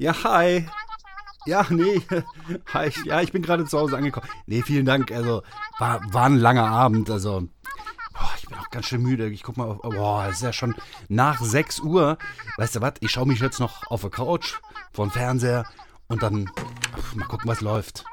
Ja, 0.00 0.14
hi. 0.24 0.66
Ja, 1.44 1.66
nee. 1.68 2.00
Hi. 2.72 2.90
Ja, 3.04 3.20
ich 3.20 3.32
bin 3.32 3.42
gerade 3.42 3.66
zu 3.66 3.78
Hause 3.78 3.98
angekommen. 3.98 4.26
Nee, 4.46 4.62
vielen 4.62 4.86
Dank. 4.86 5.12
Also, 5.12 5.42
war, 5.78 6.00
war 6.14 6.24
ein 6.24 6.38
langer 6.38 6.66
Abend. 6.66 7.10
Also, 7.10 7.48
boah, 8.14 8.30
ich 8.38 8.48
bin 8.48 8.56
auch 8.56 8.70
ganz 8.70 8.86
schön 8.86 9.02
müde. 9.02 9.28
Ich 9.28 9.42
guck 9.42 9.58
mal, 9.58 9.74
boah, 9.74 10.24
es 10.24 10.36
ist 10.36 10.42
ja 10.42 10.54
schon 10.54 10.74
nach 11.08 11.42
6 11.42 11.80
Uhr. 11.80 12.16
Weißt 12.56 12.76
du 12.76 12.80
was? 12.80 12.94
Ich 13.00 13.10
schaue 13.10 13.26
mich 13.26 13.40
jetzt 13.40 13.60
noch 13.60 13.90
auf 13.90 14.00
der 14.00 14.08
Couch 14.08 14.54
vor 14.90 15.10
Fernseher 15.10 15.66
und 16.08 16.22
dann 16.22 16.50
ach, 16.96 17.14
mal 17.14 17.28
gucken, 17.28 17.50
was 17.50 17.60
läuft. 17.60 18.06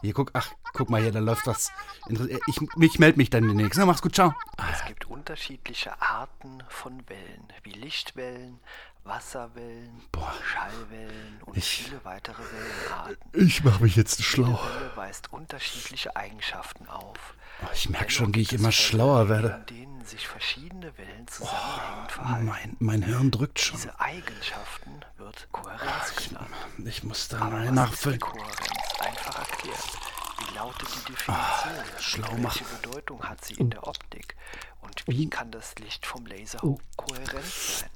Hier, 0.00 0.14
guck, 0.14 0.30
ach, 0.32 0.52
guck 0.72 0.88
mal 0.88 1.02
hier, 1.02 1.12
da 1.12 1.18
läuft 1.18 1.46
was. 1.46 1.70
Ich, 2.08 2.60
ich 2.80 2.98
melde 2.98 3.18
mich 3.18 3.28
dann 3.28 3.46
demnächst. 3.46 3.78
Na, 3.78 3.84
mach's 3.84 4.00
gut, 4.00 4.14
ciao. 4.14 4.32
Es 4.72 4.86
gibt 4.86 5.04
unterschiedliche 5.04 6.00
Arten 6.00 6.62
von 6.70 7.06
Wellen, 7.10 7.52
wie 7.62 7.72
Lichtwellen, 7.72 8.58
Wasserwellen, 9.06 10.02
Boah. 10.10 10.34
Schallwellen 10.44 11.40
und 11.44 11.56
ich, 11.56 11.64
viele 11.84 12.04
weitere 12.04 12.42
Wellenarten. 12.42 13.16
Ich 13.32 13.62
mache 13.62 13.82
mich 13.82 13.96
jetzt 13.96 14.22
schlau. 14.22 14.46
Jede 14.46 14.80
Welle 14.80 14.96
weist 14.96 15.32
unterschiedliche 15.32 16.16
Eigenschaften 16.16 16.88
auf. 16.88 17.34
Oh, 17.62 17.68
ich 17.72 17.88
merke 17.88 18.10
schon, 18.10 18.34
wie 18.34 18.42
ich 18.42 18.52
immer 18.52 18.72
schlauer 18.72 19.28
werde. 19.28 19.64
In 19.70 20.04
sich 20.04 20.26
verschiedene 20.26 20.96
Wellen 20.98 21.26
zusammenhängend 21.28 22.08
oh, 22.08 22.12
verhalten. 22.12 22.44
Mein, 22.46 22.76
mein 22.80 23.02
Hirn 23.02 23.30
drückt 23.30 23.60
schon. 23.60 23.76
Diese 23.76 23.98
Eigenschaften 23.98 25.00
wird 25.16 25.48
Kohärenz 25.52 26.12
ich, 26.18 26.28
genannt. 26.28 26.48
Ich 26.84 27.04
muss 27.04 27.28
da 27.28 27.44
mal 27.44 27.70
nachfüllen. 27.70 28.20
Kohärenz 28.20 29.00
einfach 29.00 29.38
erklärt. 29.38 29.98
Wie 30.38 30.54
lautet 30.54 30.88
die 30.88 31.12
Definition? 31.12 31.74
Oh, 31.78 32.00
schlau 32.00 32.36
Welche 32.38 32.64
Bedeutung 32.64 33.22
hat 33.22 33.44
sie 33.44 33.54
in 33.54 33.70
der 33.70 33.86
Optik? 33.86 34.36
Und 34.80 35.02
wie 35.06 35.30
kann 35.30 35.50
das 35.50 35.74
Licht 35.76 36.04
vom 36.04 36.26
Laser 36.26 36.58
kohärent 36.96 37.44
sein? 37.44 37.90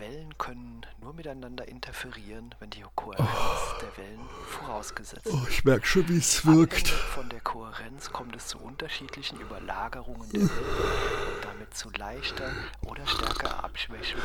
Wellen 0.00 0.36
können 0.38 0.86
nur 1.00 1.12
miteinander 1.12 1.68
interferieren, 1.68 2.54
wenn 2.58 2.70
die 2.70 2.82
Kohärenz 2.94 3.28
oh. 3.30 3.80
der 3.80 4.04
Wellen 4.04 4.20
vorausgesetzt 4.48 5.26
ist. 5.26 5.32
Oh, 5.32 5.46
ich 5.48 5.64
merke 5.64 5.86
schon, 5.86 6.08
wie 6.08 6.18
es 6.18 6.44
wirkt. 6.46 6.74
Abhängig 6.74 6.92
von 6.92 7.28
der 7.28 7.40
Kohärenz 7.40 8.10
kommt 8.10 8.34
es 8.34 8.48
zu 8.48 8.58
unterschiedlichen 8.58 9.38
Überlagerungen 9.40 10.28
der 10.30 10.40
Wellen 10.40 10.50
und 10.50 11.44
damit 11.44 11.74
zu 11.74 11.90
leichter 11.90 12.50
oder 12.86 13.06
stärker 13.06 13.62
Abschwächung 13.62 14.20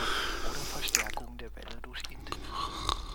oder 0.49 0.59
Verstärkung 0.59 1.37
der 1.37 1.55
Welle 1.55 1.77
durch 1.81 2.01
Intensiv. 2.09 3.14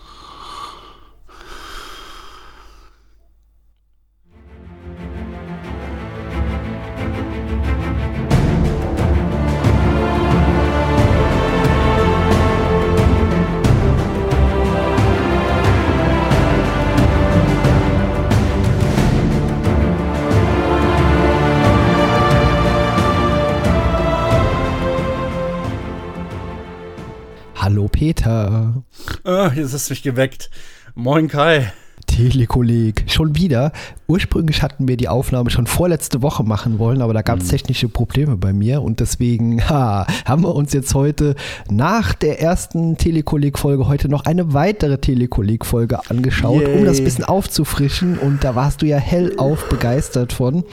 Peter. 28.01 28.81
Ah, 29.23 29.51
jetzt 29.55 29.75
hast 29.75 29.87
du 29.87 29.91
mich 29.91 30.01
geweckt. 30.01 30.49
Moin 30.95 31.27
Kai. 31.27 31.71
Telekolleg. 32.07 33.03
Schon 33.05 33.35
wieder. 33.35 33.71
Ursprünglich 34.07 34.63
hatten 34.63 34.87
wir 34.87 34.97
die 34.97 35.07
Aufnahme 35.07 35.51
schon 35.51 35.67
vorletzte 35.67 36.23
Woche 36.23 36.41
machen 36.43 36.79
wollen, 36.79 37.03
aber 37.03 37.13
da 37.13 37.21
gab 37.21 37.37
es 37.37 37.45
mhm. 37.45 37.49
technische 37.49 37.89
Probleme 37.89 38.37
bei 38.37 38.53
mir 38.53 38.81
und 38.81 39.01
deswegen 39.01 39.61
ha, 39.69 40.07
haben 40.25 40.41
wir 40.41 40.55
uns 40.55 40.73
jetzt 40.73 40.95
heute 40.95 41.35
nach 41.69 42.15
der 42.15 42.41
ersten 42.41 42.97
Telekolleg-Folge 42.97 43.87
heute 43.87 44.09
noch 44.09 44.25
eine 44.25 44.51
weitere 44.51 44.97
Telekolleg-Folge 44.97 46.09
angeschaut, 46.09 46.63
Yay. 46.63 46.79
um 46.79 46.85
das 46.85 46.97
ein 46.97 47.03
bisschen 47.03 47.25
aufzufrischen 47.25 48.17
und 48.17 48.43
da 48.43 48.55
warst 48.55 48.81
du 48.81 48.87
ja 48.87 48.97
hellauf 48.97 49.69
begeistert 49.69 50.33
von. 50.33 50.63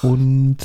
Und 0.00 0.56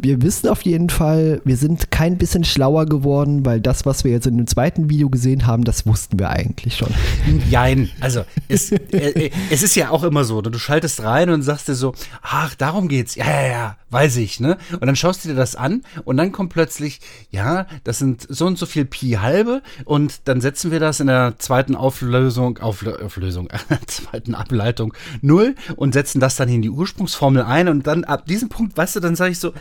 wir 0.00 0.22
wissen 0.22 0.48
auf 0.48 0.62
jeden 0.62 0.90
Fall, 0.90 1.40
wir 1.44 1.56
sind 1.56 1.90
kein 1.90 2.18
bisschen 2.18 2.44
schlauer 2.44 2.86
geworden, 2.86 3.44
weil 3.44 3.60
das, 3.60 3.86
was 3.86 4.04
wir 4.04 4.10
jetzt 4.10 4.26
in 4.26 4.36
dem 4.36 4.46
zweiten 4.46 4.90
Video 4.90 5.08
gesehen 5.08 5.46
haben, 5.46 5.64
das 5.64 5.86
wussten 5.86 6.18
wir 6.18 6.30
eigentlich 6.30 6.76
schon. 6.76 6.90
Nein, 7.50 7.90
also 8.00 8.24
es, 8.48 8.72
äh, 8.72 8.76
äh, 8.92 9.30
es 9.50 9.62
ist 9.62 9.74
ja 9.76 9.90
auch 9.90 10.02
immer 10.02 10.24
so, 10.24 10.40
du 10.42 10.58
schaltest 10.58 11.02
rein 11.02 11.30
und 11.30 11.42
sagst 11.42 11.68
dir 11.68 11.74
so, 11.74 11.94
ach, 12.22 12.54
darum 12.54 12.88
geht's. 12.88 13.14
Ja, 13.14 13.26
ja, 13.26 13.46
ja, 13.48 13.76
weiß 13.90 14.16
ich, 14.16 14.40
ne? 14.40 14.56
Und 14.72 14.86
dann 14.86 14.96
schaust 14.96 15.24
du 15.24 15.28
dir 15.28 15.34
das 15.34 15.56
an 15.56 15.82
und 16.04 16.16
dann 16.16 16.32
kommt 16.32 16.52
plötzlich, 16.52 17.00
ja, 17.30 17.66
das 17.84 17.98
sind 17.98 18.26
so 18.28 18.46
und 18.46 18.58
so 18.58 18.66
viel 18.66 18.84
Pi 18.84 19.18
halbe 19.20 19.62
und 19.84 20.28
dann 20.28 20.40
setzen 20.40 20.70
wir 20.70 20.80
das 20.80 21.00
in 21.00 21.08
der 21.08 21.34
zweiten 21.38 21.74
Auflösung, 21.74 22.58
Auflö 22.58 22.96
Auflösung, 23.04 23.48
zweiten 23.86 24.34
Ableitung 24.34 24.94
null 25.22 25.54
und 25.76 25.92
setzen 25.94 26.20
das 26.20 26.36
dann 26.36 26.48
in 26.48 26.62
die 26.62 26.70
Ursprungsformel 26.70 27.42
ein 27.42 27.68
und 27.68 27.86
dann 27.86 28.04
ab 28.04 28.26
diesem 28.26 28.48
Punkt, 28.48 28.76
weißt 28.76 28.96
du, 28.96 29.00
dann 29.00 29.16
sage 29.16 29.32
ich 29.32 29.38
so, 29.38 29.52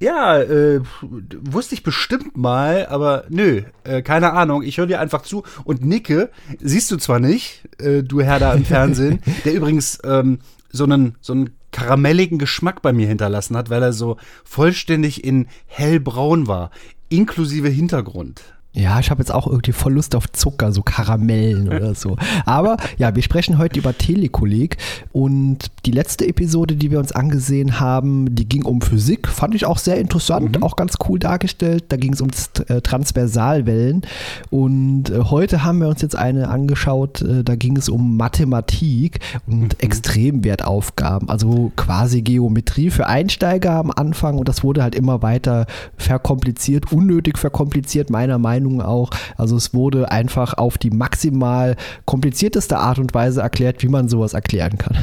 ja, 0.00 0.40
äh, 0.40 0.80
wusste 1.02 1.74
ich 1.74 1.82
bestimmt 1.82 2.36
mal, 2.36 2.86
aber 2.86 3.24
nö, 3.30 3.62
äh, 3.82 4.02
keine 4.02 4.32
Ahnung. 4.32 4.62
Ich 4.62 4.78
höre 4.78 4.86
dir 4.86 5.00
einfach 5.00 5.22
zu 5.22 5.42
und 5.64 5.84
nicke. 5.84 6.30
Siehst 6.60 6.90
du 6.92 6.96
zwar 6.98 7.18
nicht, 7.18 7.68
äh, 7.78 8.02
du 8.04 8.20
Herr 8.20 8.38
da 8.38 8.52
im 8.54 8.64
Fernsehen, 8.64 9.20
der 9.44 9.54
übrigens 9.54 9.98
ähm, 10.04 10.38
so 10.70 10.84
einen 10.84 11.16
so 11.20 11.32
einen 11.32 11.50
karamelligen 11.72 12.38
Geschmack 12.38 12.80
bei 12.80 12.92
mir 12.92 13.08
hinterlassen 13.08 13.56
hat, 13.56 13.70
weil 13.70 13.82
er 13.82 13.92
so 13.92 14.16
vollständig 14.44 15.24
in 15.24 15.48
hellbraun 15.66 16.46
war, 16.46 16.70
inklusive 17.08 17.68
Hintergrund. 17.68 18.42
Ja, 18.74 19.00
ich 19.00 19.10
habe 19.10 19.20
jetzt 19.20 19.32
auch 19.32 19.46
irgendwie 19.46 19.72
voll 19.72 19.94
Lust 19.94 20.14
auf 20.14 20.30
Zucker, 20.30 20.72
so 20.72 20.82
Karamellen 20.82 21.68
oder 21.68 21.94
so. 21.96 22.16
Aber 22.44 22.76
ja, 22.98 23.14
wir 23.14 23.22
sprechen 23.22 23.58
heute 23.58 23.78
über 23.78 23.96
Telekolleg 23.96 24.76
und 25.12 25.70
die 25.86 25.90
letzte 25.90 26.28
Episode, 26.28 26.76
die 26.76 26.90
wir 26.90 26.98
uns 26.98 27.10
angesehen 27.12 27.80
haben, 27.80 28.34
die 28.34 28.48
ging 28.48 28.64
um 28.64 28.82
Physik, 28.82 29.26
fand 29.26 29.54
ich 29.54 29.64
auch 29.64 29.78
sehr 29.78 29.98
interessant, 29.98 30.56
mhm. 30.56 30.62
auch 30.62 30.76
ganz 30.76 30.96
cool 31.08 31.18
dargestellt. 31.18 31.86
Da 31.88 31.96
ging 31.96 32.12
es 32.12 32.20
um 32.20 32.28
äh, 32.68 32.80
Transversalwellen 32.82 34.02
und 34.50 35.10
äh, 35.10 35.22
heute 35.24 35.64
haben 35.64 35.80
wir 35.80 35.88
uns 35.88 36.02
jetzt 36.02 36.16
eine 36.16 36.48
angeschaut, 36.48 37.22
äh, 37.22 37.42
da 37.42 37.56
ging 37.56 37.76
es 37.76 37.88
um 37.88 38.16
Mathematik 38.16 39.20
und 39.46 39.60
mhm. 39.60 39.70
Extremwertaufgaben, 39.78 41.30
also 41.30 41.72
quasi 41.74 42.20
Geometrie 42.20 42.90
für 42.90 43.06
Einsteiger 43.06 43.72
am 43.72 43.90
Anfang 43.90 44.38
und 44.38 44.48
das 44.48 44.62
wurde 44.62 44.82
halt 44.82 44.94
immer 44.94 45.22
weiter 45.22 45.66
verkompliziert, 45.96 46.92
unnötig 46.92 47.38
verkompliziert 47.38 48.10
meiner 48.10 48.38
Meinung 48.38 48.57
Meinung 48.58 48.82
auch. 48.82 49.10
Also 49.36 49.56
es 49.56 49.72
wurde 49.72 50.10
einfach 50.10 50.54
auf 50.54 50.78
die 50.78 50.90
maximal 50.90 51.76
komplizierteste 52.04 52.78
Art 52.78 52.98
und 52.98 53.14
Weise 53.14 53.40
erklärt, 53.40 53.82
wie 53.82 53.88
man 53.88 54.08
sowas 54.08 54.34
erklären 54.34 54.78
kann. 54.78 54.96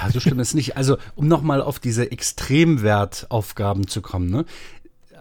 Ja, 0.00 0.10
so 0.12 0.20
schlimm 0.20 0.38
ist 0.38 0.54
nicht. 0.54 0.76
Also 0.76 0.96
um 1.16 1.26
nochmal 1.26 1.60
auf 1.60 1.80
diese 1.80 2.12
Extremwertaufgaben 2.12 3.88
zu 3.88 4.00
kommen, 4.00 4.30
ne? 4.30 4.44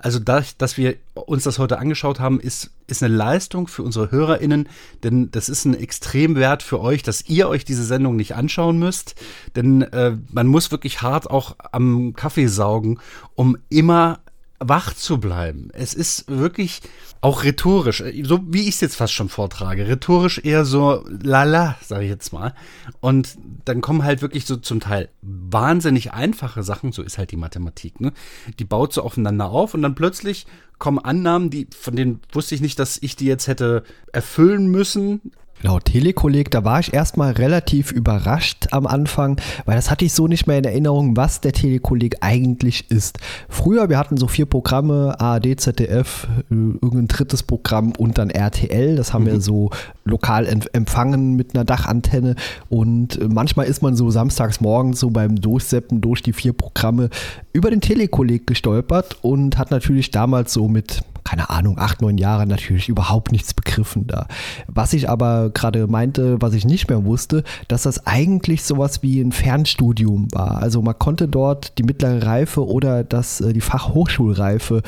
also 0.01 0.19
dadurch, 0.19 0.55
dass 0.57 0.77
wir 0.77 0.95
uns 1.15 1.43
das 1.43 1.57
heute 1.57 1.79
angeschaut 1.79 2.19
haben, 2.19 2.39
ist, 2.39 2.69
ist 2.85 3.01
eine 3.01 3.15
Leistung 3.15 3.67
für 3.67 3.81
unsere 3.81 4.11
HörerInnen, 4.11 4.69
denn 5.03 5.31
das 5.31 5.49
ist 5.49 5.65
ein 5.65 5.73
Extremwert 5.73 6.61
für 6.61 6.79
euch, 6.79 7.01
dass 7.01 7.27
ihr 7.27 7.49
euch 7.49 7.65
diese 7.65 7.83
Sendung 7.83 8.15
nicht 8.15 8.35
anschauen 8.35 8.77
müsst, 8.77 9.15
denn 9.55 9.81
äh, 9.81 10.15
man 10.31 10.45
muss 10.45 10.69
wirklich 10.69 11.01
hart 11.01 11.27
auch 11.29 11.55
am 11.71 12.13
Kaffee 12.13 12.47
saugen, 12.47 12.99
um 13.33 13.57
immer 13.69 14.19
wach 14.59 14.93
zu 14.93 15.19
bleiben. 15.19 15.69
Es 15.73 15.93
ist 15.93 16.25
wirklich 16.27 16.81
auch 17.21 17.43
rhetorisch, 17.43 18.03
so 18.23 18.39
wie 18.47 18.63
ich 18.63 18.75
es 18.75 18.81
jetzt 18.81 18.95
fast 18.95 19.13
schon 19.13 19.29
vortrage, 19.29 19.87
rhetorisch 19.87 20.39
eher 20.43 20.65
so 20.65 21.03
lala, 21.07 21.75
sage 21.83 22.05
ich 22.05 22.09
jetzt 22.09 22.33
mal. 22.33 22.53
Und 22.99 23.37
dann 23.65 23.81
kommen 23.81 24.03
halt 24.03 24.21
wirklich 24.21 24.45
so 24.45 24.55
zum 24.57 24.79
Teil 24.79 25.09
wahnsinnig 25.21 26.13
einfache 26.13 26.63
Sachen, 26.63 26.91
so 26.91 27.01
ist 27.03 27.17
halt 27.17 27.31
die 27.31 27.37
Mathematik, 27.37 27.99
ne? 27.99 28.13
Die 28.59 28.65
baut 28.65 28.93
so 28.93 29.01
aufeinander 29.01 29.49
auf 29.49 29.73
und 29.73 29.81
dann 29.81 29.95
plötzlich 29.95 30.45
kommen 30.79 30.99
Annahmen, 30.99 31.49
die, 31.49 31.67
von 31.77 31.95
denen 31.95 32.21
wusste 32.31 32.55
ich 32.55 32.61
nicht, 32.61 32.77
dass 32.79 32.97
ich 33.01 33.15
die 33.15 33.25
jetzt 33.25 33.47
hätte 33.47 33.83
erfüllen 34.11 34.67
müssen, 34.67 35.31
Genau, 35.61 35.79
Telekolleg, 35.79 36.51
da 36.51 36.63
war 36.63 36.79
ich 36.79 36.93
erstmal 36.93 37.31
relativ 37.31 37.91
überrascht 37.91 38.67
am 38.71 38.85
Anfang, 38.85 39.41
weil 39.65 39.75
das 39.75 39.89
hatte 39.89 40.05
ich 40.05 40.13
so 40.13 40.27
nicht 40.27 40.45
mehr 40.45 40.59
in 40.59 40.65
Erinnerung, 40.65 41.17
was 41.17 41.41
der 41.41 41.51
Telekolleg 41.51 42.17
eigentlich 42.21 42.91
ist. 42.91 43.17
Früher, 43.49 43.89
wir 43.89 43.97
hatten 43.97 44.17
so 44.17 44.27
vier 44.27 44.45
Programme, 44.45 45.19
ARD, 45.19 45.59
ZDF, 45.59 46.27
äh, 46.51 46.53
irgendein 46.53 47.07
drittes 47.07 47.41
Programm 47.41 47.93
und 47.97 48.19
dann 48.19 48.29
RTL. 48.29 48.95
Das 48.95 49.13
haben 49.13 49.23
mhm. 49.23 49.27
wir 49.27 49.41
so 49.41 49.71
lokal 50.05 50.45
empfangen 50.73 51.35
mit 51.35 51.55
einer 51.55 51.65
Dachantenne. 51.65 52.35
Und 52.69 53.19
äh, 53.19 53.27
manchmal 53.27 53.65
ist 53.65 53.81
man 53.81 53.95
so 53.95 54.11
samstags 54.11 54.61
morgens 54.61 54.99
so 54.99 55.09
beim 55.09 55.37
Durchseppen 55.37 56.01
durch 56.01 56.21
die 56.21 56.33
vier 56.33 56.53
Programme 56.53 57.09
über 57.51 57.71
den 57.71 57.81
Telekolleg 57.81 58.45
gestolpert 58.45 59.17
und 59.23 59.57
hat 59.57 59.71
natürlich 59.71 60.11
damals 60.11 60.53
so 60.53 60.67
mit 60.67 61.01
keine 61.27 61.49
Ahnung, 61.49 61.77
acht, 61.77 62.01
neun 62.01 62.17
Jahre 62.17 62.47
natürlich 62.47 62.87
überhaupt 62.87 63.33
nichts 63.33 63.53
begriffen 63.53 64.07
da. 64.07 64.27
Was 64.67 64.93
ich 64.93 65.09
aber 65.09 65.49
gerade 65.49 65.85
meinte, 65.87 66.41
was 66.41 66.53
ich 66.53 66.63
nicht 66.63 66.89
mehr 66.89 67.03
wusste, 67.03 67.43
dass 67.67 67.83
das 67.83 68.07
eigentlich 68.07 68.63
sowas 68.63 69.03
wie 69.03 69.19
ein 69.19 69.33
Fernstudium 69.33 70.29
war. 70.31 70.61
Also 70.61 70.81
man 70.81 70.97
konnte 70.97 71.27
dort 71.27 71.77
die 71.79 71.83
mittlere 71.83 72.25
Reife 72.25 72.65
oder 72.65 73.03
das, 73.03 73.41
äh, 73.41 73.51
die 73.51 73.59
Fachhochschulreife 73.59 74.83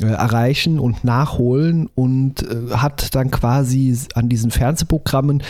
äh, 0.00 0.06
erreichen 0.06 0.80
und 0.80 1.04
nachholen 1.04 1.88
und 1.94 2.42
äh, 2.42 2.72
hat 2.72 3.14
dann 3.14 3.30
quasi 3.30 3.96
an 4.14 4.28
diesen 4.28 4.50
Fernsehprogrammen 4.50 5.40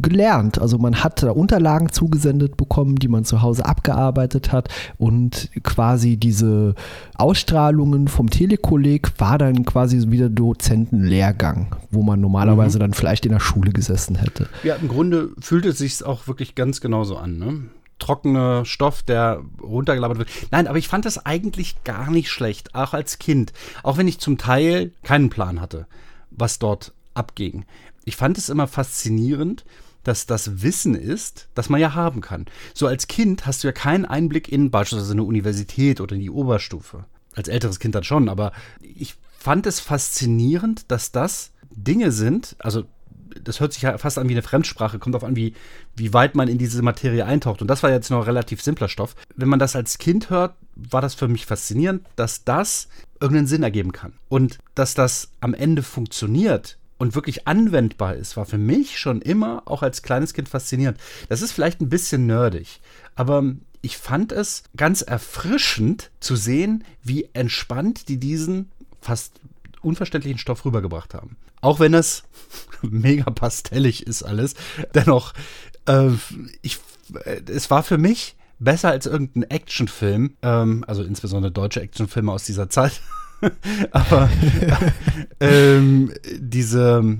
gelernt. 0.00 0.60
Also 0.60 0.78
man 0.78 1.02
hat 1.02 1.22
da 1.22 1.30
Unterlagen 1.30 1.90
zugesendet 1.92 2.56
bekommen, 2.56 2.96
die 2.96 3.08
man 3.08 3.24
zu 3.24 3.42
Hause 3.42 3.64
abgearbeitet 3.64 4.52
hat 4.52 4.68
und 4.98 5.50
quasi 5.62 6.16
diese 6.16 6.74
Ausstrahlungen 7.16 8.08
vom 8.08 8.30
Telekolleg 8.30 9.12
war 9.18 9.38
dann 9.38 9.64
quasi 9.64 10.10
wieder 10.10 10.28
Dozentenlehrgang, 10.28 11.76
wo 11.90 12.02
man 12.02 12.20
normalerweise 12.20 12.78
mhm. 12.78 12.80
dann 12.80 12.94
vielleicht 12.94 13.24
in 13.26 13.32
der 13.32 13.40
Schule 13.40 13.72
gesessen 13.72 14.16
hätte. 14.16 14.48
Ja, 14.64 14.74
im 14.74 14.88
Grunde 14.88 15.30
fühlt 15.40 15.64
es 15.66 15.78
sich 15.78 16.04
auch 16.04 16.26
wirklich 16.26 16.54
ganz 16.54 16.80
genauso 16.80 17.16
an, 17.16 17.38
ne? 17.38 17.62
trockener 18.00 18.64
Stoff, 18.64 19.02
der 19.02 19.42
runtergelabert 19.62 20.18
wird. 20.18 20.28
Nein, 20.50 20.66
aber 20.66 20.78
ich 20.78 20.88
fand 20.88 21.04
das 21.04 21.24
eigentlich 21.24 21.84
gar 21.84 22.10
nicht 22.10 22.28
schlecht, 22.28 22.74
auch 22.74 22.92
als 22.92 23.18
Kind. 23.18 23.52
Auch 23.82 23.96
wenn 23.96 24.08
ich 24.08 24.18
zum 24.18 24.36
Teil 24.36 24.92
keinen 25.04 25.30
Plan 25.30 25.60
hatte, 25.60 25.86
was 26.30 26.58
dort 26.58 26.92
abging. 27.14 27.64
Ich 28.04 28.16
fand 28.16 28.38
es 28.38 28.48
immer 28.48 28.66
faszinierend, 28.66 29.64
dass 30.04 30.26
das 30.26 30.62
Wissen 30.62 30.94
ist, 30.94 31.48
das 31.54 31.70
man 31.70 31.80
ja 31.80 31.94
haben 31.94 32.20
kann. 32.20 32.46
So 32.74 32.86
als 32.86 33.08
Kind 33.08 33.46
hast 33.46 33.64
du 33.64 33.68
ja 33.68 33.72
keinen 33.72 34.04
Einblick 34.04 34.50
in 34.50 34.70
beispielsweise 34.70 35.12
eine 35.12 35.24
Universität 35.24 36.00
oder 36.00 36.14
in 36.14 36.20
die 36.20 36.30
Oberstufe. 36.30 37.04
Als 37.34 37.48
älteres 37.48 37.80
Kind 37.80 37.94
dann 37.94 38.04
schon, 38.04 38.28
aber 38.28 38.52
ich 38.80 39.16
fand 39.38 39.66
es 39.66 39.80
faszinierend, 39.80 40.90
dass 40.90 41.10
das 41.10 41.50
Dinge 41.70 42.12
sind, 42.12 42.54
also 42.60 42.84
das 43.42 43.60
hört 43.60 43.72
sich 43.72 43.82
ja 43.82 43.98
fast 43.98 44.18
an 44.18 44.28
wie 44.28 44.32
eine 44.32 44.42
Fremdsprache, 44.42 44.98
kommt 44.98 45.14
darauf 45.14 45.26
an, 45.26 45.34
wie, 45.34 45.54
wie 45.96 46.12
weit 46.12 46.36
man 46.36 46.46
in 46.46 46.58
diese 46.58 46.82
Materie 46.82 47.26
eintaucht. 47.26 47.62
Und 47.62 47.68
das 47.68 47.82
war 47.82 47.90
jetzt 47.90 48.10
noch 48.10 48.26
relativ 48.26 48.62
simpler 48.62 48.88
Stoff. 48.88 49.16
Wenn 49.34 49.48
man 49.48 49.58
das 49.58 49.74
als 49.74 49.98
Kind 49.98 50.30
hört, 50.30 50.54
war 50.76 51.00
das 51.00 51.14
für 51.14 51.26
mich 51.26 51.46
faszinierend, 51.46 52.06
dass 52.14 52.44
das 52.44 52.88
irgendeinen 53.20 53.48
Sinn 53.48 53.62
ergeben 53.62 53.92
kann. 53.92 54.12
Und 54.28 54.58
dass 54.74 54.94
das 54.94 55.30
am 55.40 55.52
Ende 55.52 55.82
funktioniert, 55.82 56.78
und 56.98 57.14
wirklich 57.14 57.46
anwendbar 57.46 58.14
ist, 58.14 58.36
war 58.36 58.46
für 58.46 58.58
mich 58.58 58.98
schon 58.98 59.20
immer 59.20 59.62
auch 59.66 59.82
als 59.82 60.02
kleines 60.02 60.32
Kind 60.34 60.48
faszinierend. 60.48 60.98
Das 61.28 61.42
ist 61.42 61.52
vielleicht 61.52 61.80
ein 61.80 61.88
bisschen 61.88 62.26
nerdig, 62.26 62.80
aber 63.14 63.42
ich 63.82 63.98
fand 63.98 64.32
es 64.32 64.62
ganz 64.76 65.02
erfrischend 65.02 66.10
zu 66.20 66.36
sehen, 66.36 66.84
wie 67.02 67.28
entspannt 67.34 68.08
die 68.08 68.18
diesen 68.18 68.70
fast 69.00 69.40
unverständlichen 69.82 70.38
Stoff 70.38 70.64
rübergebracht 70.64 71.12
haben. 71.12 71.36
Auch 71.60 71.80
wenn 71.80 71.94
es 71.94 72.24
mega 72.82 73.30
pastellig 73.30 74.06
ist 74.06 74.22
alles, 74.22 74.54
dennoch, 74.94 75.34
äh, 75.86 76.10
ich, 76.62 76.78
äh, 77.24 77.42
es 77.50 77.70
war 77.70 77.82
für 77.82 77.98
mich 77.98 78.36
besser 78.58 78.90
als 78.90 79.06
irgendein 79.06 79.44
Actionfilm, 79.44 80.36
ähm, 80.42 80.84
also 80.86 81.02
insbesondere 81.02 81.52
deutsche 81.52 81.80
Actionfilme 81.80 82.32
aus 82.32 82.44
dieser 82.44 82.70
Zeit. 82.70 83.02
Aber 83.90 84.28
ähm, 85.40 86.12
diese, 86.38 87.16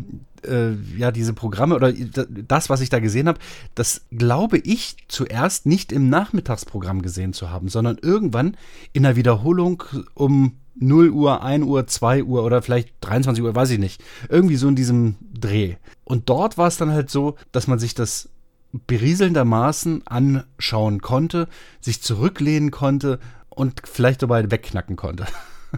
äh, 0.47 0.73
ja, 0.97 1.11
diese 1.11 1.33
Programme 1.33 1.75
oder 1.75 1.93
das, 1.93 2.71
was 2.71 2.81
ich 2.81 2.91
da 2.91 2.99
gesehen 2.99 3.29
habe, 3.29 3.39
das 3.75 4.03
glaube 4.11 4.59
ich 4.59 4.97
zuerst 5.09 5.67
nicht 5.67 5.93
im 5.93 6.09
Nachmittagsprogramm 6.09 7.03
gesehen 7.03 7.33
zu 7.33 7.51
haben, 7.51 7.69
sondern 7.69 7.99
irgendwann 8.01 8.57
in 8.93 9.03
der 9.03 9.17
Wiederholung 9.17 9.83
um 10.15 10.57
0 10.77 11.11
Uhr, 11.11 11.43
1 11.43 11.65
Uhr, 11.65 11.87
2 11.87 12.25
Uhr 12.25 12.45
oder 12.45 12.63
vielleicht 12.63 12.95
23 13.01 13.43
Uhr, 13.45 13.55
weiß 13.55 13.71
ich 13.71 13.79
nicht. 13.79 14.03
Irgendwie 14.29 14.57
so 14.57 14.69
in 14.69 14.75
diesem 14.75 15.17
Dreh. 15.33 15.77
Und 16.05 16.29
dort 16.29 16.59
war 16.59 16.67
es 16.67 16.77
dann 16.77 16.91
halt 16.91 17.11
so, 17.11 17.37
dass 17.53 17.67
man 17.67 17.79
sich 17.79 17.95
das 17.95 18.29
berieselndermaßen 18.87 20.07
anschauen 20.07 21.01
konnte, 21.01 21.49
sich 21.81 22.03
zurücklehnen 22.03 22.73
konnte 22.73 23.21
und 23.49 23.83
vielleicht 23.85 24.23
dabei 24.23 24.51
wegknacken 24.51 24.97
konnte. 24.97 25.27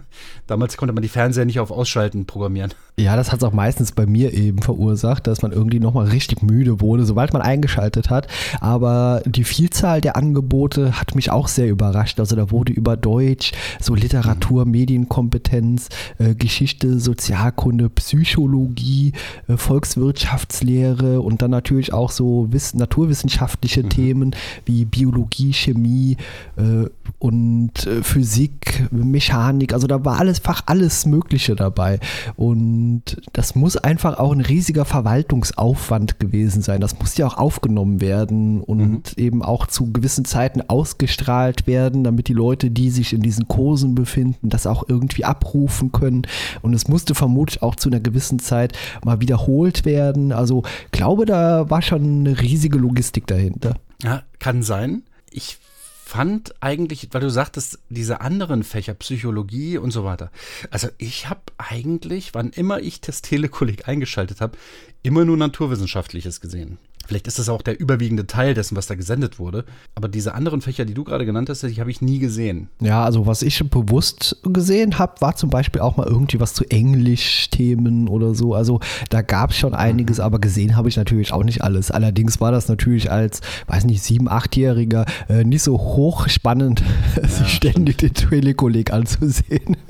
Damals 0.47 0.77
konnte 0.77 0.93
man 0.93 1.01
die 1.01 1.09
Fernseher 1.09 1.45
nicht 1.45 1.59
auf 1.59 1.71
Ausschalten 1.71 2.25
programmieren. 2.25 2.73
Ja, 2.99 3.15
das 3.15 3.31
hat 3.31 3.41
es 3.41 3.43
auch 3.43 3.53
meistens 3.53 3.91
bei 3.91 4.07
mir 4.07 4.33
eben 4.33 4.59
verursacht, 4.63 5.27
dass 5.27 5.43
man 5.43 5.51
irgendwie 5.51 5.79
nochmal 5.79 6.07
richtig 6.07 6.41
müde 6.41 6.81
wurde, 6.81 7.05
sobald 7.05 7.31
man 7.31 7.43
eingeschaltet 7.43 8.09
hat. 8.09 8.27
Aber 8.59 9.21
die 9.25 9.43
Vielzahl 9.43 10.01
der 10.01 10.15
Angebote 10.15 10.99
hat 10.99 11.13
mich 11.13 11.29
auch 11.31 11.47
sehr 11.47 11.69
überrascht. 11.69 12.19
Also 12.19 12.35
da 12.35 12.49
wurde 12.49 12.73
über 12.73 12.97
Deutsch, 12.97 13.51
so 13.79 13.93
Literatur, 13.93 14.65
mhm. 14.65 14.71
Medienkompetenz, 14.71 15.89
äh, 16.17 16.33
Geschichte, 16.33 16.99
Sozialkunde, 16.99 17.89
Psychologie, 17.89 19.13
äh, 19.47 19.57
Volkswirtschaftslehre 19.57 21.21
und 21.21 21.41
dann 21.41 21.51
natürlich 21.51 21.93
auch 21.93 22.09
so 22.09 22.47
wiss 22.49 22.73
naturwissenschaftliche 22.73 23.83
mhm. 23.83 23.89
Themen 23.89 24.35
wie 24.65 24.85
Biologie, 24.85 25.53
Chemie 25.53 26.17
äh, 26.55 26.89
und 27.19 27.85
äh, 27.85 28.01
Physik, 28.01 28.87
Mechanik. 28.91 29.73
Also 29.73 29.86
da 29.87 30.05
war 30.05 30.19
alles 30.19 30.39
Fach, 30.39 30.61
alles 30.65 31.05
Mögliche 31.05 31.55
dabei. 31.55 31.99
Und 32.35 32.57
und 32.97 33.21
das 33.33 33.55
muss 33.55 33.77
einfach 33.77 34.17
auch 34.17 34.31
ein 34.31 34.41
riesiger 34.41 34.83
Verwaltungsaufwand 34.83 36.19
gewesen 36.19 36.61
sein. 36.61 36.81
Das 36.81 36.99
muss 36.99 37.15
ja 37.15 37.27
auch 37.27 37.37
aufgenommen 37.37 38.01
werden 38.01 38.61
und 38.61 39.17
mhm. 39.17 39.23
eben 39.23 39.43
auch 39.43 39.67
zu 39.67 39.91
gewissen 39.91 40.25
Zeiten 40.25 40.61
ausgestrahlt 40.61 41.67
werden, 41.67 42.03
damit 42.03 42.27
die 42.27 42.33
Leute, 42.33 42.71
die 42.71 42.89
sich 42.89 43.13
in 43.13 43.21
diesen 43.21 43.47
Kursen 43.47 43.95
befinden, 43.95 44.49
das 44.49 44.67
auch 44.67 44.83
irgendwie 44.87 45.25
abrufen 45.25 45.91
können. 45.91 46.23
Und 46.61 46.73
es 46.73 46.87
musste 46.87 47.15
vermutlich 47.15 47.61
auch 47.61 47.75
zu 47.75 47.89
einer 47.89 47.99
gewissen 47.99 48.39
Zeit 48.39 48.77
mal 49.05 49.21
wiederholt 49.21 49.85
werden. 49.85 50.31
Also 50.31 50.63
glaube, 50.91 51.25
da 51.25 51.69
war 51.69 51.81
schon 51.81 52.25
eine 52.25 52.41
riesige 52.41 52.77
Logistik 52.77 53.27
dahinter. 53.27 53.75
Ja, 54.03 54.23
kann 54.39 54.63
sein. 54.63 55.03
Ich 55.31 55.59
fand 56.07 56.55
eigentlich, 56.61 57.09
weil 57.11 57.21
du 57.21 57.29
sagtest, 57.29 57.79
diese 57.89 58.21
anderen 58.21 58.63
Fächer, 58.63 58.93
Psychologie 58.93 59.77
und 59.77 59.91
so 59.91 60.05
weiter. 60.05 60.31
Also 60.71 60.87
ich 60.97 61.29
habe 61.29 61.41
eigentlich, 61.57 62.33
wann 62.33 62.51
immer 62.51 62.79
ich 62.79 63.01
das 63.01 63.21
Telekolleg 63.21 63.87
eingeschaltet 63.87 64.39
habe, 64.39 64.57
immer 65.03 65.25
nur 65.25 65.37
Naturwissenschaftliches 65.37 66.39
gesehen. 66.39 66.77
Vielleicht 67.07 67.27
ist 67.27 67.39
das 67.39 67.47
auch 67.47 67.61
der 67.61 67.79
überwiegende 67.79 68.27
Teil 68.27 68.53
dessen, 68.53 68.75
was 68.75 68.87
da 68.87 68.95
gesendet 68.95 69.39
wurde. 69.39 69.63
Aber 69.95 70.09
diese 70.09 70.33
anderen 70.33 70.61
Fächer, 70.61 70.83
die 70.83 70.93
du 70.93 71.03
gerade 71.03 71.25
genannt 71.25 71.49
hast, 71.49 71.63
die 71.63 71.79
habe 71.79 71.89
ich 71.89 72.01
nie 72.01 72.19
gesehen. 72.19 72.67
Ja, 72.81 73.03
also 73.03 73.25
was 73.25 73.41
ich 73.41 73.57
bewusst 73.69 74.37
gesehen 74.43 74.99
habe, 74.99 75.21
war 75.21 75.35
zum 75.35 75.49
Beispiel 75.49 75.81
auch 75.81 75.95
mal 75.95 76.05
irgendwie 76.05 76.39
was 76.39 76.53
zu 76.53 76.65
Englisch-Themen 76.65 78.09
oder 78.09 78.35
so. 78.35 78.53
Also 78.53 78.81
da 79.09 79.21
gab 79.21 79.51
es 79.51 79.57
schon 79.57 79.73
einiges, 79.73 80.17
mhm. 80.17 80.23
aber 80.25 80.39
gesehen 80.39 80.75
habe 80.75 80.89
ich 80.89 80.97
natürlich 80.97 81.31
auch 81.31 81.43
nicht 81.43 81.63
alles. 81.63 81.91
Allerdings 81.91 82.41
war 82.41 82.51
das 82.51 82.67
natürlich 82.67 83.09
als, 83.09 83.41
weiß 83.67 83.85
nicht, 83.85 84.03
sieben-, 84.03 84.27
achtjähriger 84.27 85.05
äh, 85.29 85.43
nicht 85.43 85.63
so 85.63 85.77
hochspannend, 85.77 86.83
ja, 87.15 87.27
sich 87.27 87.47
ständig 87.47 87.97
den 87.99 88.13
Telekolleg 88.13 88.91
anzusehen. 88.91 89.77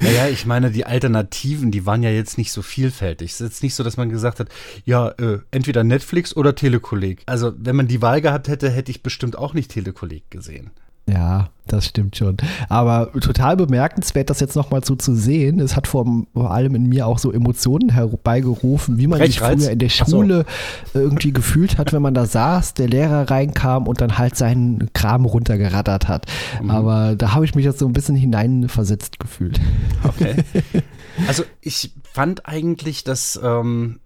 Naja, 0.00 0.28
ich 0.28 0.46
meine, 0.46 0.70
die 0.70 0.86
Alternativen, 0.86 1.70
die 1.70 1.84
waren 1.84 2.02
ja 2.02 2.10
jetzt 2.10 2.38
nicht 2.38 2.52
so 2.52 2.62
vielfältig. 2.62 3.32
Es 3.32 3.40
ist 3.40 3.46
jetzt 3.46 3.62
nicht 3.62 3.74
so, 3.74 3.82
dass 3.82 3.96
man 3.96 4.08
gesagt 4.08 4.40
hat, 4.40 4.48
ja, 4.84 5.08
äh, 5.08 5.40
entweder 5.50 5.84
Netflix 5.84 6.34
oder 6.34 6.49
oder 6.50 6.56
Telekolleg. 6.56 7.22
Also, 7.26 7.52
wenn 7.56 7.76
man 7.76 7.88
die 7.88 8.02
Wahl 8.02 8.20
gehabt 8.20 8.48
hätte, 8.48 8.70
hätte 8.70 8.90
ich 8.90 9.02
bestimmt 9.02 9.36
auch 9.38 9.54
nicht 9.54 9.70
Telekolleg 9.70 10.30
gesehen. 10.30 10.70
Ja, 11.08 11.48
das 11.66 11.86
stimmt 11.86 12.16
schon. 12.16 12.36
Aber 12.68 13.10
total 13.20 13.56
bemerkenswert, 13.56 14.30
das 14.30 14.38
jetzt 14.38 14.54
nochmal 14.54 14.84
so 14.84 14.94
zu 14.94 15.14
sehen. 15.14 15.58
Es 15.58 15.74
hat 15.74 15.88
vor, 15.88 16.06
allem 16.36 16.74
in 16.76 16.88
mir 16.88 17.06
auch 17.06 17.18
so 17.18 17.32
Emotionen 17.32 17.88
herbeigerufen, 17.90 18.98
wie 18.98 19.08
man 19.08 19.18
Brechreiz. 19.18 19.58
sich 19.58 19.64
früher 19.64 19.72
in 19.72 19.78
der 19.80 19.88
Schule 19.88 20.44
so. 20.92 21.00
irgendwie 21.00 21.32
gefühlt 21.32 21.78
hat, 21.78 21.92
wenn 21.92 22.02
man 22.02 22.14
da 22.14 22.26
saß, 22.26 22.74
der 22.74 22.88
Lehrer 22.88 23.28
reinkam 23.28 23.88
und 23.88 24.00
dann 24.00 24.18
halt 24.18 24.36
seinen 24.36 24.92
Kram 24.92 25.24
runtergerattert 25.24 26.06
hat. 26.06 26.26
Mhm. 26.62 26.70
Aber 26.70 27.16
da 27.16 27.34
habe 27.34 27.44
ich 27.44 27.56
mich 27.56 27.64
jetzt 27.64 27.80
so 27.80 27.86
ein 27.86 27.92
bisschen 27.92 28.16
hineinversetzt 28.16 29.18
gefühlt. 29.18 29.60
Okay. 30.04 30.36
Also 31.26 31.42
ich 31.60 31.92
fand 32.14 32.46
eigentlich, 32.46 33.04
dass 33.04 33.38
ähm, 33.42 34.00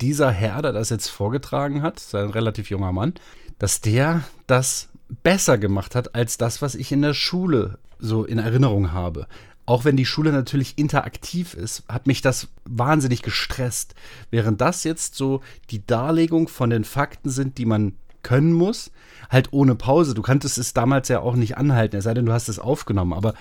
dieser 0.00 0.30
Herr, 0.30 0.62
der 0.62 0.72
das 0.72 0.90
jetzt 0.90 1.08
vorgetragen 1.08 1.82
hat, 1.82 2.02
ein 2.14 2.30
relativ 2.30 2.70
junger 2.70 2.92
Mann, 2.92 3.14
dass 3.58 3.80
der 3.80 4.24
das 4.46 4.88
besser 5.22 5.58
gemacht 5.58 5.94
hat 5.94 6.14
als 6.14 6.38
das, 6.38 6.62
was 6.62 6.74
ich 6.74 6.90
in 6.92 7.02
der 7.02 7.14
Schule 7.14 7.78
so 7.98 8.24
in 8.24 8.38
Erinnerung 8.38 8.92
habe. 8.92 9.26
Auch 9.66 9.84
wenn 9.84 9.96
die 9.96 10.06
Schule 10.06 10.32
natürlich 10.32 10.76
interaktiv 10.76 11.54
ist, 11.54 11.84
hat 11.88 12.06
mich 12.06 12.20
das 12.20 12.48
wahnsinnig 12.64 13.22
gestresst. 13.22 13.94
Während 14.30 14.60
das 14.60 14.84
jetzt 14.84 15.14
so 15.14 15.40
die 15.70 15.86
Darlegung 15.86 16.48
von 16.48 16.68
den 16.68 16.84
Fakten 16.84 17.30
sind, 17.30 17.56
die 17.56 17.64
man 17.64 17.94
können 18.22 18.52
muss, 18.52 18.90
halt 19.30 19.52
ohne 19.52 19.74
Pause. 19.74 20.14
Du 20.14 20.22
kanntest 20.22 20.58
es 20.58 20.74
damals 20.74 21.08
ja 21.08 21.20
auch 21.20 21.34
nicht 21.34 21.56
anhalten, 21.56 21.96
es 21.96 22.04
sei 22.04 22.14
denn, 22.14 22.26
du 22.26 22.32
hast 22.32 22.48
es 22.48 22.58
aufgenommen. 22.58 23.14
Aber 23.14 23.34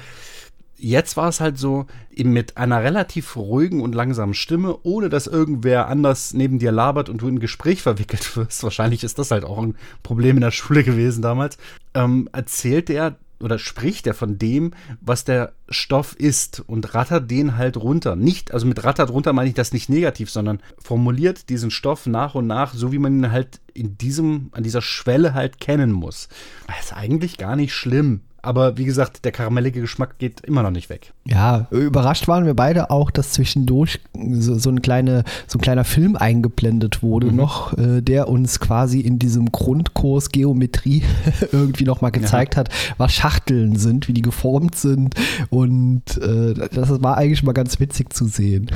jetzt 0.83 1.17
war 1.17 1.29
es 1.29 1.39
halt 1.39 1.57
so, 1.57 1.85
mit 2.15 2.57
einer 2.57 2.83
relativ 2.83 3.35
ruhigen 3.35 3.81
und 3.81 3.95
langsamen 3.95 4.33
Stimme, 4.33 4.77
ohne 4.83 5.09
dass 5.09 5.27
irgendwer 5.27 5.87
anders 5.87 6.33
neben 6.33 6.59
dir 6.59 6.71
labert 6.71 7.09
und 7.09 7.21
du 7.21 7.27
in 7.27 7.35
ein 7.35 7.39
Gespräch 7.39 7.81
verwickelt 7.81 8.35
wirst. 8.35 8.63
Wahrscheinlich 8.63 9.03
ist 9.03 9.17
das 9.17 9.31
halt 9.31 9.45
auch 9.45 9.57
ein 9.57 9.75
Problem 10.03 10.37
in 10.37 10.41
der 10.41 10.51
Schule 10.51 10.83
gewesen 10.83 11.21
damals. 11.21 11.57
Ähm, 11.93 12.29
erzählt 12.33 12.89
er 12.89 13.17
oder 13.39 13.59
spricht 13.59 14.07
er 14.07 14.13
von 14.13 14.37
dem, 14.37 14.71
was 15.01 15.25
der 15.25 15.53
Stoff 15.67 16.15
ist 16.15 16.63
und 16.65 16.93
rattert 16.93 17.29
den 17.29 17.57
halt 17.57 17.75
runter. 17.75 18.15
Nicht, 18.15 18.53
also 18.53 18.65
mit 18.65 18.83
rattert 18.83 19.09
runter 19.09 19.33
meine 19.33 19.49
ich 19.49 19.55
das 19.55 19.73
nicht 19.73 19.89
negativ, 19.89 20.29
sondern 20.29 20.59
formuliert 20.77 21.49
diesen 21.49 21.71
Stoff 21.71 22.05
nach 22.05 22.35
und 22.35 22.47
nach, 22.47 22.73
so 22.73 22.91
wie 22.93 22.99
man 22.99 23.19
ihn 23.19 23.31
halt 23.31 23.59
in 23.73 23.97
diesem, 23.97 24.49
an 24.53 24.63
dieser 24.63 24.81
Schwelle 24.81 25.33
halt 25.33 25.59
kennen 25.59 25.91
muss. 25.91 26.29
Das 26.67 26.85
ist 26.85 26.93
eigentlich 26.93 27.37
gar 27.37 27.55
nicht 27.55 27.73
schlimm 27.73 28.21
aber 28.43 28.77
wie 28.77 28.83
gesagt, 28.83 29.23
der 29.23 29.31
karamellige 29.31 29.79
Geschmack 29.79 30.19
geht 30.19 30.41
immer 30.41 30.63
noch 30.63 30.69
nicht 30.69 30.89
weg. 30.89 31.13
Ja, 31.25 31.67
überrascht 31.71 32.27
waren 32.27 32.45
wir 32.45 32.53
beide 32.53 32.91
auch, 32.91 33.09
dass 33.09 33.31
zwischendurch 33.31 34.01
so, 34.13 34.59
so, 34.59 34.69
ein, 34.69 34.81
kleine, 34.81 35.23
so 35.47 35.57
ein 35.57 35.61
kleiner 35.61 35.85
Film 35.85 36.17
eingeblendet 36.17 37.01
wurde 37.01 37.27
mhm. 37.27 37.37
noch, 37.37 37.77
äh, 37.77 38.01
der 38.01 38.27
uns 38.27 38.59
quasi 38.59 38.99
in 38.99 39.17
diesem 39.17 39.51
Grundkurs 39.53 40.29
Geometrie 40.29 41.03
irgendwie 41.53 41.85
nochmal 41.85 42.11
gezeigt 42.11 42.55
ja. 42.55 42.59
hat, 42.59 42.69
was 42.97 43.13
Schachteln 43.13 43.77
sind, 43.77 44.09
wie 44.09 44.13
die 44.13 44.21
geformt 44.21 44.75
sind 44.75 45.15
und 45.49 46.17
äh, 46.17 46.53
das 46.53 47.01
war 47.01 47.17
eigentlich 47.17 47.43
mal 47.43 47.53
ganz 47.53 47.79
witzig 47.79 48.11
zu 48.11 48.25
sehen. 48.25 48.69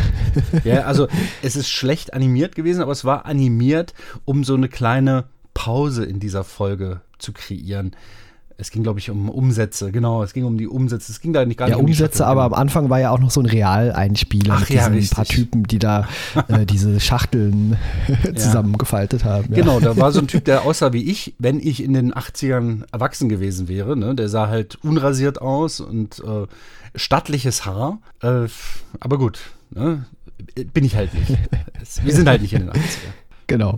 ja, 0.63 0.81
also 0.85 1.09
es 1.43 1.57
ist 1.57 1.69
schlecht 1.69 2.13
animiert 2.13 2.55
gewesen, 2.55 2.81
aber 2.81 2.93
es 2.93 3.03
war 3.03 3.25
animiert, 3.25 3.93
um 4.23 4.45
so 4.45 4.55
eine 4.55 4.69
kleine 4.69 5.25
Pause 5.53 6.05
in 6.05 6.21
dieser 6.21 6.45
Folge 6.45 7.01
zu 7.17 7.33
kreieren. 7.33 7.91
Es 8.59 8.71
ging, 8.71 8.81
glaube 8.81 8.97
ich, 8.97 9.11
um 9.11 9.29
Umsätze. 9.29 9.91
Genau, 9.91 10.23
es 10.23 10.33
ging 10.33 10.43
um 10.43 10.57
die 10.57 10.67
Umsätze. 10.67 11.11
Es 11.11 11.21
ging 11.21 11.31
da 11.31 11.45
nicht 11.45 11.57
gar 11.57 11.69
ja, 11.69 11.75
nicht 11.75 11.83
um 11.83 11.89
Umsätze, 11.89 12.25
aber 12.25 12.43
genau. 12.45 12.55
am 12.55 12.61
Anfang 12.61 12.89
war 12.89 12.99
ja 12.99 13.11
auch 13.11 13.19
noch 13.19 13.29
so 13.29 13.39
ein 13.39 13.45
Realeinspieler 13.45 14.55
Ach, 14.55 14.61
mit 14.61 14.69
ja, 14.71 14.89
diesen 14.89 15.15
paar 15.15 15.25
Typen, 15.25 15.63
die 15.65 15.77
da 15.77 16.07
äh, 16.47 16.65
diese 16.65 16.99
Schachteln 16.99 17.77
zusammengefaltet 18.35 19.25
haben. 19.25 19.53
Ja. 19.53 19.61
Genau, 19.61 19.79
da 19.79 19.95
war 19.95 20.11
so 20.11 20.19
ein 20.19 20.27
Typ, 20.27 20.45
der 20.45 20.61
aussah 20.65 20.91
wie 20.91 21.03
ich, 21.03 21.35
wenn 21.37 21.59
ich 21.59 21.83
in 21.83 21.93
den 21.93 22.13
80ern 22.13 22.83
erwachsen 22.91 23.29
gewesen 23.29 23.67
wäre. 23.67 23.95
Ne? 23.95 24.15
Der 24.15 24.27
sah 24.27 24.47
halt 24.47 24.75
unrasiert 24.83 25.39
aus 25.39 25.79
und 25.79 26.19
äh, 26.19 26.47
stattliches 26.95 27.65
Haar. 27.65 27.99
Äh, 28.23 28.47
aber 28.99 29.19
gut, 29.19 29.39
ne? 29.69 30.05
bin 30.73 30.83
ich 30.83 30.95
halt 30.95 31.13
nicht. 31.13 31.29
Wir 32.03 32.13
sind 32.13 32.27
halt 32.27 32.41
nicht 32.41 32.53
in 32.53 32.61
den 32.61 32.71
80ern. 32.71 33.13
Genau. 33.47 33.77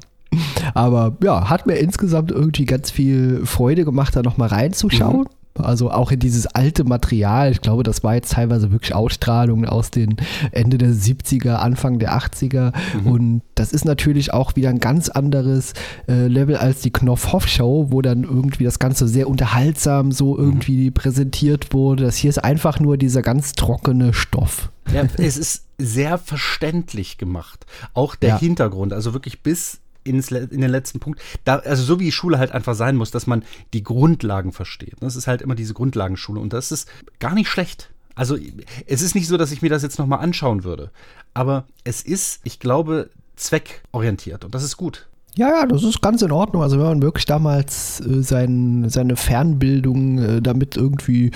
Aber 0.73 1.17
ja, 1.23 1.49
hat 1.49 1.67
mir 1.67 1.75
insgesamt 1.75 2.31
irgendwie 2.31 2.65
ganz 2.65 2.91
viel 2.91 3.45
Freude 3.45 3.85
gemacht, 3.85 4.15
da 4.15 4.21
nochmal 4.21 4.49
reinzuschauen. 4.49 5.21
Mhm. 5.21 5.27
Also 5.63 5.91
auch 5.91 6.11
in 6.11 6.19
dieses 6.19 6.47
alte 6.47 6.83
Material. 6.83 7.51
Ich 7.51 7.61
glaube, 7.61 7.83
das 7.83 8.03
war 8.03 8.15
jetzt 8.15 8.33
teilweise 8.33 8.71
wirklich 8.71 8.93
Ausstrahlungen 8.95 9.67
aus 9.67 9.91
den 9.91 10.17
Ende 10.51 10.77
der 10.77 10.91
70er, 10.91 11.55
Anfang 11.55 11.99
der 11.99 12.17
80er. 12.17 12.73
Mhm. 13.01 13.07
Und 13.07 13.41
das 13.55 13.73
ist 13.73 13.85
natürlich 13.85 14.33
auch 14.33 14.55
wieder 14.55 14.69
ein 14.69 14.79
ganz 14.79 15.09
anderes 15.09 15.73
äh, 16.07 16.27
Level 16.27 16.55
als 16.55 16.81
die 16.81 16.91
Knopf-Hoff-Show, 16.91 17.87
wo 17.89 18.01
dann 18.01 18.23
irgendwie 18.23 18.63
das 18.63 18.79
Ganze 18.79 19.07
sehr 19.07 19.27
unterhaltsam 19.27 20.11
so 20.11 20.33
mhm. 20.33 20.43
irgendwie 20.43 20.89
mhm. 20.89 20.93
präsentiert 20.93 21.73
wurde. 21.73 22.05
Das 22.05 22.15
hier 22.15 22.29
ist 22.29 22.43
einfach 22.43 22.79
nur 22.79 22.97
dieser 22.97 23.21
ganz 23.21 23.53
trockene 23.53 24.13
Stoff. 24.13 24.71
Ja, 24.93 25.03
es 25.17 25.37
ist 25.37 25.65
sehr 25.77 26.17
verständlich 26.17 27.17
gemacht. 27.17 27.65
Auch 27.93 28.15
der 28.15 28.29
ja. 28.29 28.39
Hintergrund, 28.39 28.93
also 28.93 29.13
wirklich 29.13 29.43
bis 29.43 29.79
ins, 30.09 30.31
in 30.31 30.61
den 30.61 30.69
letzten 30.69 30.99
Punkt. 30.99 31.21
Da, 31.45 31.57
also 31.57 31.83
so 31.83 31.99
wie 31.99 32.11
Schule 32.11 32.39
halt 32.39 32.51
einfach 32.51 32.75
sein 32.75 32.95
muss, 32.95 33.11
dass 33.11 33.27
man 33.27 33.43
die 33.73 33.83
Grundlagen 33.83 34.51
versteht. 34.51 34.95
Das 34.99 35.15
ist 35.15 35.27
halt 35.27 35.41
immer 35.41 35.55
diese 35.55 35.73
Grundlagenschule 35.73 36.39
und 36.39 36.53
das 36.53 36.71
ist 36.71 36.89
gar 37.19 37.33
nicht 37.33 37.49
schlecht. 37.49 37.89
Also 38.15 38.37
es 38.85 39.01
ist 39.01 39.15
nicht 39.15 39.27
so, 39.27 39.37
dass 39.37 39.51
ich 39.51 39.61
mir 39.61 39.69
das 39.69 39.83
jetzt 39.83 39.97
nochmal 39.97 40.19
anschauen 40.19 40.63
würde. 40.65 40.91
Aber 41.33 41.65
es 41.85 42.01
ist, 42.01 42.41
ich 42.43 42.59
glaube, 42.59 43.09
zweckorientiert 43.37 44.43
und 44.43 44.53
das 44.53 44.63
ist 44.63 44.75
gut. 44.75 45.07
Ja, 45.35 45.49
ja, 45.49 45.65
das 45.65 45.83
ist 45.83 46.01
ganz 46.01 46.21
in 46.21 46.31
Ordnung. 46.31 46.61
Also 46.61 46.77
wenn 46.77 46.85
man 46.85 47.01
wirklich 47.01 47.25
damals 47.25 48.01
äh, 48.01 48.21
sein, 48.21 48.89
seine 48.89 49.15
Fernbildung 49.15 50.17
äh, 50.17 50.41
damit 50.41 50.75
irgendwie 50.75 51.31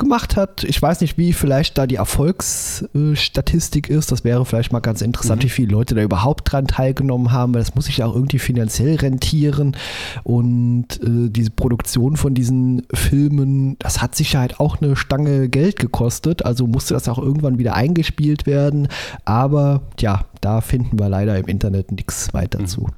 gemacht 0.00 0.34
hat. 0.34 0.64
Ich 0.64 0.82
weiß 0.82 1.00
nicht, 1.00 1.16
wie 1.16 1.32
vielleicht 1.32 1.78
da 1.78 1.86
die 1.86 1.94
Erfolgsstatistik 1.94 3.88
ist. 3.88 4.10
Das 4.10 4.24
wäre 4.24 4.44
vielleicht 4.44 4.72
mal 4.72 4.80
ganz 4.80 5.00
interessant, 5.02 5.42
mhm. 5.42 5.44
wie 5.44 5.50
viele 5.50 5.70
Leute 5.70 5.94
da 5.94 6.02
überhaupt 6.02 6.50
dran 6.50 6.66
teilgenommen 6.66 7.30
haben, 7.30 7.54
weil 7.54 7.60
das 7.60 7.76
muss 7.76 7.84
sich 7.84 7.98
ja 7.98 8.06
auch 8.06 8.16
irgendwie 8.16 8.40
finanziell 8.40 8.96
rentieren. 8.96 9.76
Und 10.24 11.00
äh, 11.02 11.30
diese 11.30 11.52
Produktion 11.52 12.16
von 12.16 12.34
diesen 12.34 12.82
Filmen, 12.92 13.76
das 13.78 14.02
hat 14.02 14.16
sicher 14.16 14.40
halt 14.40 14.58
auch 14.58 14.82
eine 14.82 14.96
Stange 14.96 15.48
Geld 15.48 15.78
gekostet. 15.78 16.44
Also 16.44 16.66
musste 16.66 16.94
das 16.94 17.08
auch 17.08 17.18
irgendwann 17.18 17.58
wieder 17.58 17.74
eingespielt 17.74 18.46
werden. 18.46 18.88
Aber 19.24 19.82
ja, 20.00 20.24
da 20.40 20.60
finden 20.60 20.98
wir 20.98 21.08
leider 21.08 21.38
im 21.38 21.46
Internet 21.46 21.92
nichts 21.92 22.34
weiter 22.34 22.60
mhm. 22.60 22.66
zu. 22.66 22.88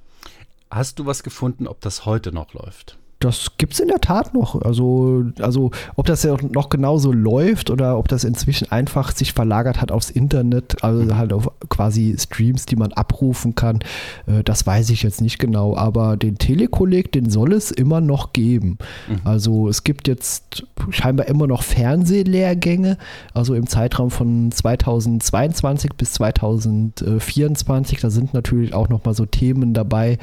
Hast 0.71 0.99
du 0.99 1.05
was 1.05 1.23
gefunden, 1.23 1.67
ob 1.67 1.83
das 1.83 2.07
heute 2.07 2.33
noch 2.33 2.55
läuft? 2.55 2.97
Das 3.25 3.53
gibt 3.57 3.75
es 3.75 3.81
in 3.81 3.89
der 3.89 4.01
Tat 4.01 4.35
noch. 4.35 4.61
Also, 4.63 5.25
also 5.39 5.71
ob 5.95 6.07
das 6.07 6.25
ja 6.25 6.37
noch 6.51 6.69
genauso 6.71 7.13
läuft 7.13 7.71
oder 7.71 7.97
ob 7.97 8.09
das 8.09 8.25
inzwischen 8.25 8.71
einfach 8.73 9.13
sich 9.13 9.33
verlagert 9.33 9.81
hat 9.81 9.93
aufs 9.93 10.11
Internet, 10.11 10.83
also 10.83 11.17
halt 11.17 11.33
auf 11.33 11.51
quasi 11.69 12.17
Streams, 12.19 12.67
die 12.67 12.75
man 12.75 12.93
abrufen 12.93 13.55
kann, 13.55 13.79
äh, 14.27 14.43
das 14.43 14.67
weiß 14.67 14.91
ich 14.91 15.05
jetzt 15.05 15.21
nicht 15.21 15.39
genau. 15.39 15.77
Aber 15.77 16.17
den 16.17 16.39
Telekolleg, 16.39 17.13
den 17.13 17.31
soll 17.31 17.53
es 17.53 17.71
immer 17.71 18.01
noch 18.01 18.33
geben. 18.33 18.79
Mhm. 19.09 19.21
Also 19.25 19.69
es 19.69 19.85
gibt 19.85 20.09
jetzt 20.09 20.67
scheinbar 20.91 21.29
immer 21.29 21.47
noch 21.47 21.63
Fernsehlehrgänge, 21.63 22.99
also 23.35 23.55
im 23.55 23.69
Zeitraum 23.69 24.11
von 24.11 24.51
2022 24.51 25.93
bis 25.95 26.15
2024. 26.15 28.01
Da 28.01 28.11
sind 28.11 28.35
natürlich 28.35 28.75
auch 28.75 28.89
noch 28.89 29.05
mal 29.05 29.15
so 29.15 29.27
Themen 29.27 29.75
dabei, 29.75 30.19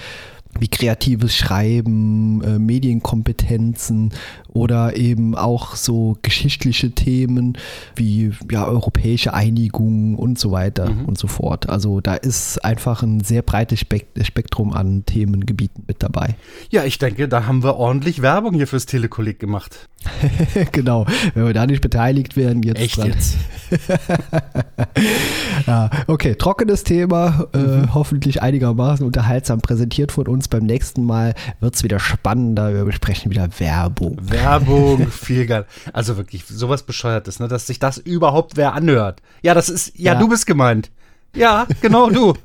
wie 0.58 0.68
kreatives 0.68 1.36
Schreiben, 1.36 2.42
äh, 2.44 2.60
Medienkompetenzen 2.60 4.12
oder 4.48 4.96
eben 4.98 5.36
auch 5.36 5.76
so 5.76 6.18
geschichtliche 6.22 6.92
Themen 6.92 7.58
wie 7.96 8.32
ja, 8.52 8.66
europäische 8.66 9.34
Einigung 9.34 10.16
und 10.16 10.40
so 10.40 10.52
weiter 10.52 10.90
mhm. 10.90 11.06
und 11.06 11.18
so 11.18 11.28
fort. 11.28 11.70
Also 11.70 12.02
da 12.02 12.16
ist 12.16 12.64
einfach 12.66 13.04
ein 13.04 13.22
sehr 13.22 13.42
breites 13.42 13.80
Spektrum 13.80 14.74
an 14.74 15.06
Themengebieten 15.06 15.84
mit 15.88 16.02
dabei. 16.02 16.36
Ja, 16.72 16.84
ich 16.84 16.98
denke, 16.98 17.28
da 17.28 17.46
haben 17.46 17.64
wir 17.64 17.76
ordentlich 17.76 18.22
Werbung 18.22 18.56
hier 18.56 18.68
fürs 18.68 18.86
Telekolleg 18.86 19.40
gemacht. 19.40 19.88
genau, 20.72 21.06
wenn 21.36 21.46
wir 21.46 21.54
da 21.54 21.68
nicht 21.68 21.82
beteiligt 21.82 22.36
werden, 22.36 22.64
jetzt. 22.64 22.82
Echt 22.82 22.98
dran. 22.98 23.08
jetzt? 23.08 23.38
ja, 25.68 25.90
okay, 26.08 26.36
trockenes 26.36 26.84
Thema, 26.84 27.48
äh, 27.54 27.58
mhm. 27.58 27.94
hoffentlich 27.94 28.42
einigermaßen 28.42 29.06
unterhaltsam 29.06 29.62
präsentiert 29.62 30.12
von 30.12 30.28
uns. 30.28 30.48
Beim 30.48 30.64
nächsten 30.64 31.04
Mal 31.06 31.36
wird 31.60 31.76
es 31.76 31.84
wieder 31.84 32.00
spannender. 32.00 32.74
Wir 32.74 32.86
besprechen 32.86 33.32
wieder 33.32 33.48
Werbung. 33.60 34.18
Werbung, 34.22 35.08
viel 35.12 35.46
geil. 35.46 35.66
Also 35.94 36.18
wirklich, 36.18 36.46
sowas 36.46 36.84
Bescheuertes, 36.84 37.40
ne? 37.40 37.48
dass 37.48 37.68
sich 37.68 37.80
das 37.80 37.98
überhaupt 37.98 38.58
wer 38.58 38.74
anhört. 38.74 39.22
Ja, 39.42 39.54
das 39.54 39.70
ist, 39.70 39.98
ja, 39.98 40.14
ja. 40.14 40.20
du 40.20 40.28
bist 40.28 40.46
gemeint. 40.46 40.92
Ja, 41.36 41.68
genau 41.82 42.10
du. 42.10 42.34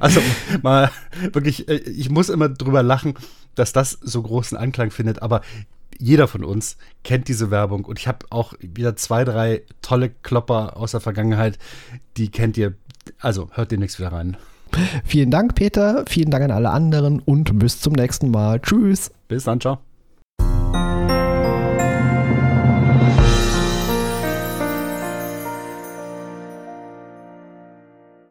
Also 0.00 0.22
mal 0.62 0.90
wirklich, 1.32 1.68
äh, 1.68 1.76
ich 1.76 2.08
muss 2.08 2.30
immer 2.30 2.48
drüber 2.48 2.82
lachen, 2.82 3.14
dass 3.54 3.74
das 3.74 3.98
so 4.00 4.22
großen 4.22 4.56
Anklang 4.56 4.90
findet, 4.90 5.20
aber 5.20 5.42
jeder 6.00 6.28
von 6.28 6.44
uns 6.44 6.76
kennt 7.04 7.28
diese 7.28 7.50
Werbung 7.50 7.84
und 7.84 7.98
ich 7.98 8.08
habe 8.08 8.26
auch 8.30 8.54
wieder 8.60 8.96
zwei, 8.96 9.24
drei 9.24 9.62
tolle 9.82 10.10
Klopper 10.10 10.76
aus 10.76 10.92
der 10.92 11.00
Vergangenheit, 11.00 11.58
die 12.16 12.30
kennt 12.30 12.56
ihr. 12.56 12.74
Also 13.18 13.48
hört 13.52 13.70
demnächst 13.70 13.98
wieder 13.98 14.12
rein. 14.12 14.36
Vielen 15.04 15.30
Dank, 15.30 15.54
Peter. 15.54 16.04
Vielen 16.06 16.30
Dank 16.30 16.44
an 16.44 16.50
alle 16.50 16.70
anderen 16.70 17.20
und 17.20 17.58
bis 17.58 17.80
zum 17.80 17.92
nächsten 17.92 18.30
Mal. 18.30 18.60
Tschüss. 18.60 19.10
Bis 19.28 19.44
dann, 19.44 19.60
ciao. 19.60 19.89